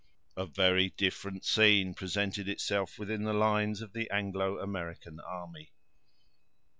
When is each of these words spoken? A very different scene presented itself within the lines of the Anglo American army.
A 0.35 0.47
very 0.47 0.89
different 0.89 1.45
scene 1.45 1.93
presented 1.93 2.49
itself 2.49 2.97
within 2.97 3.23
the 3.23 3.33
lines 3.33 3.83
of 3.83 3.93
the 3.93 4.09
Anglo 4.09 4.57
American 4.57 5.19
army. 5.19 5.73